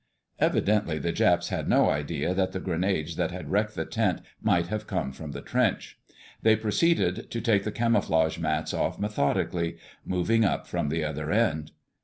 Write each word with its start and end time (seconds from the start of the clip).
Evidently 0.39 0.97
the 0.97 1.11
Japs 1.11 1.49
had 1.49 1.69
no 1.69 1.87
idea 1.91 2.33
that 2.33 2.53
the 2.53 2.59
grenades 2.59 3.17
that 3.17 3.29
had 3.29 3.51
wrecked 3.51 3.75
the 3.75 3.85
tent 3.85 4.21
might 4.41 4.65
have 4.65 4.87
come 4.87 5.11
from 5.11 5.31
the 5.31 5.43
trench. 5.43 5.99
They 6.41 6.55
proceeded 6.55 7.29
to 7.29 7.39
take 7.39 7.65
the 7.65 7.71
camouflage 7.71 8.39
mats 8.39 8.73
off 8.73 8.97
methodically, 8.97 9.77
moving 10.03 10.43
up 10.43 10.65
from 10.65 10.89
the 10.89 11.03
other 11.03 11.29
end. 11.29 11.69